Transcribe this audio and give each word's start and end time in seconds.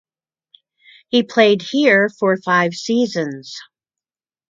He 1.09 1.21
played 1.21 1.61
here 1.61 2.09
for 2.09 2.35
five 2.35 2.73
seasons. 2.73 3.55